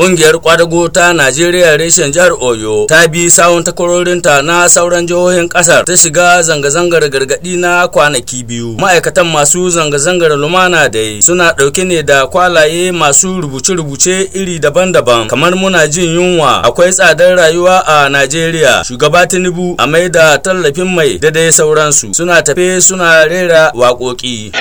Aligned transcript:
Ƙungiyar 0.00 0.38
kwadago 0.40 0.88
ta 0.92 1.12
Najeriya 1.12 1.76
reshen 1.76 2.12
jihar 2.12 2.32
Oyo 2.40 2.84
ta 2.86 3.08
bi 3.08 3.30
sawun 3.30 3.64
takwarorinta 3.64 4.42
na 4.44 4.68
sauran 4.68 5.06
jihohin 5.08 5.48
ƙasar 5.48 5.84
ta 5.88 5.96
shiga 5.96 6.42
zanga-zangar 6.44 7.08
gargaɗi 7.08 7.56
na 7.56 7.88
kwanaki 7.88 8.44
biyu. 8.44 8.76
Ma'aikatan 8.78 9.24
masu 9.32 9.70
zanga-zangar 9.72 10.36
lumana 10.36 10.88
dai 10.92 11.22
suna 11.22 11.52
ɗauke 11.56 11.84
ne 11.86 12.02
da 12.02 12.26
kwalaye 12.26 12.92
masu 12.92 13.40
rubuce-rubuce 13.40 14.28
iri 14.36 14.58
daban-daban 14.60 15.28
kamar 15.28 15.56
muna 15.56 15.88
jin 15.88 16.12
yunwa 16.14 16.60
akwai 16.64 16.92
tsadar 16.92 17.32
rayuwa 17.36 17.80
a 17.86 18.08
Najeriya 18.10 18.84
shugaba 18.84 19.24
Tinubu 19.26 19.76
a 19.78 19.86
mai 19.86 20.08
da 20.10 20.36
tallafin 20.38 20.92
mai 20.94 21.16
da 21.18 21.30
dai 21.30 21.48
sauransu 21.52 22.12
suna 22.14 22.42
tafe 22.42 22.80
suna 22.82 23.24
rera 23.24 23.72
waƙoƙi. 23.74 24.52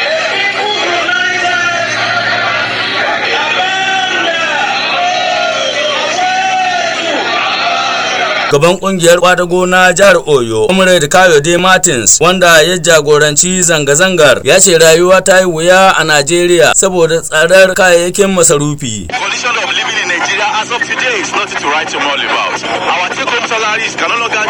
Gaban 8.55 8.77
ƙungiyar 8.79 9.19
kwadago 9.19 9.65
na 9.67 9.93
jihar 9.93 10.15
oyo 10.25 10.67
comrade 10.67 11.07
kayode 11.07 11.57
martins 11.57 12.21
wanda 12.21 12.61
ya 12.61 12.77
jagoranci 12.77 13.61
zanga-zangar 13.61 14.39
ya 14.43 14.59
ce 14.59 14.77
rayuwa 14.77 15.21
ta 15.21 15.39
yi 15.39 15.45
wuya 15.45 15.91
a 15.97 16.03
najeriya 16.03 16.71
saboda 16.75 17.21
tsadar 17.21 17.73
kayayyakin 17.75 18.31
masarufi. 18.31 19.07
Our 22.65 23.09
take-home 23.09 23.47
salaries 23.47 23.95
can 23.95 24.09
no 24.09 24.17
longer 24.19 24.44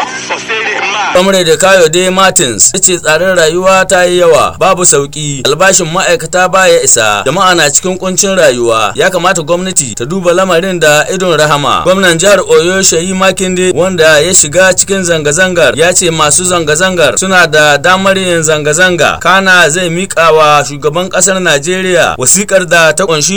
sustain 1.16 1.28
a 1.28 1.32
man. 1.32 1.44
comrade 1.44 1.56
kayode 1.58 2.10
martins 2.10 2.72
ce 2.72 2.96
tsadar 2.98 3.36
rayuwa 3.36 3.84
ta 3.86 4.04
yi 4.04 4.18
yawa 4.18 4.56
babu 4.58 4.82
sauƙi 4.86 5.42
albashin 5.44 5.86
ma'aikata 5.86 6.48
baya 6.48 6.82
isa 6.82 7.22
jama'a 7.26 7.54
na 7.54 7.70
cikin 7.70 7.98
kuncin 7.98 8.36
rayuwa 8.36 8.92
ya 8.94 9.10
kamata 9.10 9.42
gwamnati 9.42 9.94
ta 9.94 10.04
duba 10.04 10.32
lamarin 10.32 10.80
da 10.80 11.06
idon 11.14 11.36
rahama 11.38 11.80
gwamnan 11.84 12.18
jihar 12.18 12.40
oyo 12.40 12.82
shayi 12.82 13.14
makinde 13.14 13.72
wanda 13.74 14.18
ya 14.20 14.34
shiga 14.34 14.74
cikin 14.74 15.02
zanga-zangar 15.04 15.78
ya 15.78 15.92
ce 15.94 16.10
masu 16.10 16.44
zanga-zangar 16.44 17.18
suna 17.18 17.46
da 17.46 17.78
damar 17.78 18.18
yin 18.18 18.42
zanga-zanga 18.42 19.18
kana 19.20 19.68
zai 19.70 19.88
miƙa 19.90 20.32
wa 20.32 20.64
shugaban 20.64 21.08
ƙasar 21.08 21.40
najeriya 21.40 22.14
wasikar 22.18 22.66
da 22.66 22.92
ta 22.92 23.04
ƙunshi 23.06 23.36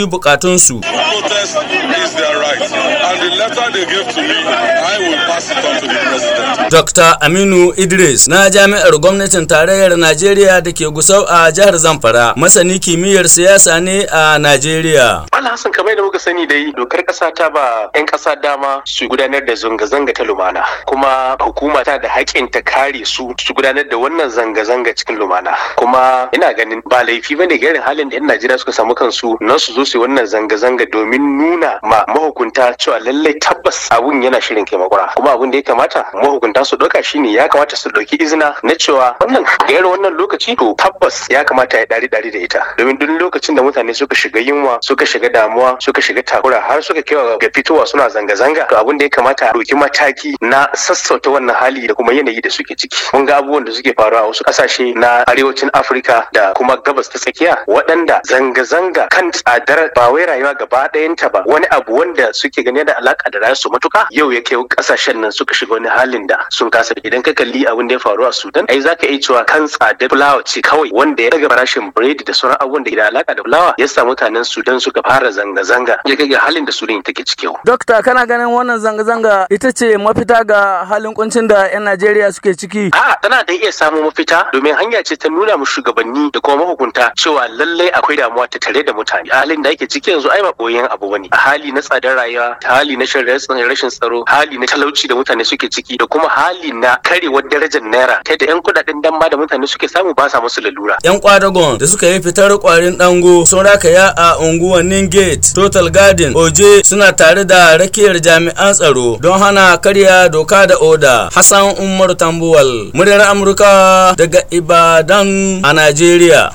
their 2.20 2.38
right. 2.40 2.99
The 3.20 3.28
letter 3.36 3.66
they 3.72 3.84
gave 3.84 4.08
to 4.14 4.20
me, 4.22 4.32
I 4.32 4.96
will 4.98 5.18
pass 5.28 5.50
it 5.52 5.58
on 5.60 5.74
to 5.80 5.86
the 5.86 6.00
president. 6.08 6.70
Dr. 6.70 7.08
Aminu 7.20 7.76
Idris 7.76 8.28
na 8.28 8.48
jami'ar 8.50 8.96
gwamnatin 8.98 9.46
tarayyar 9.46 9.92
Najeriya 9.98 10.60
da 10.64 10.72
ke 10.72 10.88
Gusau 10.88 11.26
a 11.28 11.52
jihar 11.52 11.76
Zamfara, 11.76 12.32
masani 12.36 12.78
kimiyyar 12.80 13.28
siyasa 13.28 13.76
ne 13.82 14.06
a 14.08 14.38
Najeriya. 14.40 15.26
Malam 15.32 15.50
Hassan 15.52 15.72
kamar 15.72 15.96
da 15.96 16.02
muka 16.02 16.18
sani 16.18 16.46
dai 16.46 16.72
dokar 16.72 17.04
kasa 17.06 17.30
ta 17.36 17.50
ba 17.50 17.90
'yan 17.94 18.06
kasa 18.06 18.36
dama 18.40 18.80
su 18.86 19.04
gudanar 19.08 19.44
da 19.44 19.52
zanga-zanga 19.54 20.14
ta 20.16 20.24
lumana 20.24 20.64
kuma 20.86 21.36
hukuma 21.40 21.84
ta 21.84 21.98
da 21.98 22.08
haƙƙin 22.08 22.48
ta 22.50 22.62
kare 22.62 23.04
su 23.04 23.34
su 23.38 23.52
gudanar 23.52 23.84
da 23.90 23.96
wannan 24.00 24.30
zanga-zanga 24.30 24.94
cikin 24.96 25.18
lumana 25.20 25.52
kuma 25.76 26.28
ina 26.32 26.54
ganin 26.54 26.80
ba 26.88 27.04
laifi 27.04 27.36
ba 27.36 27.44
ne 27.46 27.58
ga 27.58 27.68
irin 27.76 27.82
halin 27.82 28.08
da 28.08 28.16
'yan 28.16 28.26
Najeriya 28.32 28.58
suka 28.58 28.72
samu 28.72 28.94
kansu 28.94 29.36
na 29.40 29.58
su 29.58 29.72
zo 29.76 29.84
su 29.84 29.98
yi 29.98 30.06
wannan 30.08 30.24
zanga-zanga 30.26 30.86
domin 30.88 31.20
nuna 31.38 31.76
ma 31.82 32.04
mahukunta 32.08 32.72
cewa 32.78 33.00
lallai 33.10 33.34
tabbas 33.40 33.88
abun 33.90 34.22
yana 34.22 34.40
shirin 34.40 34.64
kai 34.66 34.78
makura. 34.78 35.10
Kuma 35.16 35.30
abun 35.34 35.50
da 35.50 35.58
ya 35.58 35.62
kamata 35.62 36.04
mahukunta 36.14 36.64
su 36.64 36.76
ɗauka 36.76 37.02
shine 37.02 37.32
ya 37.32 37.48
kamata 37.48 37.76
su 37.76 37.90
ɗauki 37.90 38.16
izina 38.22 38.54
na 38.62 38.74
cewa 38.74 39.16
wannan 39.20 39.44
ga 39.44 39.66
irin 39.74 39.84
wannan 39.90 40.14
lokaci 40.14 40.56
to 40.56 40.74
tabbas 40.78 41.28
ya 41.30 41.44
kamata 41.44 41.78
ya 41.78 41.86
ɗari 41.86 42.08
ɗari 42.08 42.32
da 42.32 42.38
ita. 42.38 42.62
Domin 42.78 42.98
duk 42.98 43.10
lokacin 43.20 43.56
da 43.56 43.62
mutane 43.62 43.94
suka 43.94 44.14
shiga 44.14 44.40
yunwa 44.40 44.78
suka 44.82 45.04
shiga 45.06 45.28
damuwa 45.28 45.76
suka 45.82 46.00
shiga 46.00 46.22
takura 46.22 46.60
har 46.60 46.82
suka 46.82 47.02
kewa 47.02 47.38
ga 47.38 47.48
fitowa 47.50 47.86
suna 47.86 48.08
zanga-zanga 48.08 48.68
to 48.68 48.76
abin 48.76 48.98
da 48.98 49.04
ya 49.04 49.10
kamata 49.10 49.52
ɗauki 49.52 49.74
mataki 49.74 50.34
na 50.40 50.68
sassauta 50.74 51.30
wannan 51.30 51.54
hali 51.56 51.86
da 51.86 51.94
kuma 51.94 52.12
yanayi 52.12 52.40
da 52.40 52.50
suke 52.50 52.76
ciki. 52.78 52.96
Mun 53.12 53.26
ga 53.26 53.38
abubuwan 53.42 53.64
da 53.66 53.72
suke 53.72 53.94
faruwa 53.96 54.22
a 54.22 54.26
wasu 54.30 54.44
ƙasashe 54.44 54.94
na 54.96 55.24
arewacin 55.26 55.70
afirka 55.74 56.28
da 56.32 56.52
kuma 56.54 56.76
gabas 56.84 57.08
ta 57.10 57.18
tsakiya 57.18 57.64
waɗanda 57.66 58.20
zanga-zanga 58.26 59.08
kan 59.10 59.30
tsadar 59.32 59.90
ba 59.96 60.10
wai 60.12 60.26
rayuwa 60.26 60.54
gaba 60.54 60.88
ɗayanta 60.92 61.32
ba 61.32 61.42
wani 61.46 61.66
abu 61.70 61.96
wanda 61.98 62.32
suke 62.32 62.62
gani 62.64 62.84
da 62.84 62.94
alaƙa 63.00 63.30
da 63.32 63.38
rayuwarsu 63.40 63.70
matuka 63.72 64.06
yau 64.10 64.30
ya 64.32 64.40
kai 64.42 64.56
ƙasashen 64.76 65.20
nan 65.20 65.32
suka 65.32 65.54
shiga 65.54 65.72
wani 65.72 65.88
halin 65.88 66.26
da 66.26 66.44
sun 66.50 66.70
kasa 66.70 66.94
idan 67.04 67.22
ka 67.24 67.32
kalli 67.32 67.64
abin 67.66 67.88
da 67.88 67.94
ya 67.94 67.98
faru 68.00 68.26
a 68.26 68.32
sudan 68.32 68.64
ai 68.68 68.78
zaka 68.80 69.06
iya 69.08 69.18
cewa 69.18 69.44
kan 69.46 69.66
tsadar 69.66 70.08
fulawa 70.08 70.42
ce 70.44 70.60
kawai 70.62 70.90
wanda 70.92 71.22
ya 71.22 71.30
daga 71.30 71.48
farashin 71.48 71.92
biredi 71.92 72.24
da 72.24 72.32
sauran 72.32 72.56
abubuwan 72.60 72.84
da 72.84 72.90
ke 72.90 72.96
da 72.96 73.04
alaƙa 73.10 73.34
da 73.36 73.42
fulawa 73.42 73.74
ya 73.78 73.86
sa 73.88 74.04
mutanen 74.04 74.44
sudan 74.44 74.80
suka 74.80 75.02
fara 75.02 75.30
zanga-zanga 75.32 75.98
ya 76.04 76.16
kai 76.16 76.28
ga 76.28 76.38
halin 76.46 76.64
da 76.64 76.72
sudan 76.72 77.02
take 77.02 77.24
ciki 77.24 77.44
yau 77.48 77.56
Dokta 77.64 78.02
kana 78.02 78.26
ganin 78.26 78.48
wannan 78.52 78.78
zanga-zanga 78.78 79.46
ita 79.50 79.72
ce 79.72 79.96
mafita 79.96 80.44
ga 80.46 80.84
halin 80.84 81.14
kuncin 81.14 81.48
da 81.48 81.66
'yan 81.70 81.82
Najeriya 81.90 82.32
suke 82.32 82.54
ciki? 82.56 82.90
A'a 82.94 83.16
tana 83.22 83.42
da 83.46 83.52
iya 83.52 83.72
samun 83.72 84.04
mafita 84.04 84.50
domin 84.52 84.74
hanya 84.76 85.02
ce 85.02 85.16
ta 85.16 85.28
nuna 85.28 85.56
mu 85.56 85.64
shugabanni 85.64 86.30
da 86.32 86.40
kuma 86.40 86.64
mahukunta 86.64 87.10
cewa 87.16 87.48
lallai 87.48 87.90
akwai 87.90 88.16
damuwa 88.16 88.46
ta 88.50 88.58
tare 88.58 88.82
da 88.84 88.92
mutane. 88.92 89.26
A 89.32 89.40
halin 89.42 89.62
da 89.62 89.70
ake 89.70 89.86
ciki 89.88 90.10
yanzu 90.12 90.30
ai 90.30 90.42
ba 90.42 90.52
boyen 90.52 90.86
abu 90.90 91.10
ba 91.10 91.18
ne. 91.18 91.28
A 91.32 91.36
hali 91.36 91.72
na 91.72 91.80
tsadar 91.80 92.16
rayuwa, 92.16 92.60
ta 92.60 92.74
hali 92.78 92.89
na 92.96 93.04
shan 93.06 93.24
rashin 93.26 93.90
tsaro, 93.90 94.24
hali 94.26 94.58
na 94.58 94.66
talauci 94.66 95.08
da 95.08 95.14
mutane 95.14 95.44
suke 95.44 95.68
ciki 95.68 95.96
da 95.98 96.06
kuma 96.06 96.28
hali 96.28 96.72
na 96.72 96.96
karewar 97.02 97.42
darajar 97.50 97.82
naira 97.82 98.22
ta 98.24 98.36
da 98.36 98.46
'yan 98.46 98.60
kuɗaɗen 98.62 99.02
damma 99.02 99.28
da 99.28 99.36
mutane 99.36 99.66
suke 99.66 99.88
samu 99.88 100.14
ba 100.14 100.28
sa 100.30 100.40
musu 100.40 100.60
lalura. 100.60 100.96
'Yan 101.04 101.20
kwadagon 101.20 101.78
da 101.78 101.86
suka 101.86 102.06
yi 102.06 102.20
fitar 102.22 102.50
kwarin 102.58 102.96
dango 102.98 103.44
sun 103.46 103.64
rakaya 103.64 104.14
a 104.16 104.38
unguwannin 104.38 105.10
Gate, 105.10 105.52
Total 105.54 105.90
Garden, 105.90 106.32
Oje 106.36 106.82
suna 106.84 107.12
tare 107.12 107.44
da 107.44 107.76
rakiyar 107.76 108.16
jami'an 108.22 108.72
tsaro 108.74 109.18
don 109.20 109.38
hana 109.38 109.76
karya 109.82 110.28
doka 110.30 110.66
da 110.66 110.76
oda. 110.80 111.28
Hassan 111.34 111.74
Umar 111.82 112.14
Tambuwal, 112.16 112.92
muryar 112.94 113.20
Amurka 113.30 114.14
daga 114.16 114.40
Ibadan 114.50 115.60
a 115.64 115.70
Najeriya. 115.74 116.48